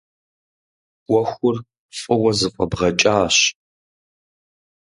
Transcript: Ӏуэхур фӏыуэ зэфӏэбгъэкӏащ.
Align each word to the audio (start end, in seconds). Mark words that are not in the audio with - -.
Ӏуэхур 1.05 1.57
фӏыуэ 1.99 2.31
зэфӏэбгъэкӏащ. 2.39 3.37